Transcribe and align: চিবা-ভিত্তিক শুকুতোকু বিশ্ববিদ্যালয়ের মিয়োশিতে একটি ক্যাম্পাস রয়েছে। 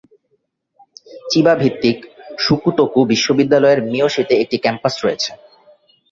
চিবা-ভিত্তিক 1.31 1.97
শুকুতোকু 2.39 2.99
বিশ্ববিদ্যালয়ের 3.11 3.79
মিয়োশিতে 3.83 4.33
একটি 4.43 4.57
ক্যাম্পাস 4.57 4.93
রয়েছে। 5.03 5.31